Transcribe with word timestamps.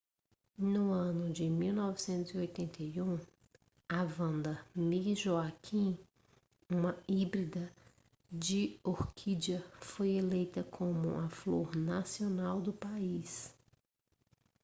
no 0.73 0.83
ano 0.93 1.29
de 1.29 1.47
1981 1.47 3.19
a 3.87 4.03
vanda 4.03 4.53
miss 4.89 5.19
joaquim 5.19 5.95
uma 6.67 6.97
híbrida 7.07 7.71
de 8.31 8.79
orquídea 8.83 9.63
foi 9.79 10.13
eleita 10.17 10.63
como 10.63 11.19
a 11.19 11.29
flor 11.29 11.75
nacional 11.75 12.59
do 12.59 12.73
país 12.73 13.53